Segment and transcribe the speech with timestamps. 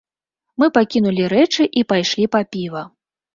[0.61, 2.83] Мы пакінулі рэчы і пайшлі па піва.